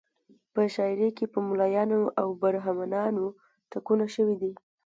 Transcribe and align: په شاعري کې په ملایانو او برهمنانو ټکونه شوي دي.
په 0.53 0.61
شاعري 0.73 1.09
کې 1.17 1.25
په 1.33 1.39
ملایانو 1.47 1.99
او 2.21 2.27
برهمنانو 2.41 3.25
ټکونه 3.71 4.05
شوي 4.15 4.35
دي. 4.41 4.51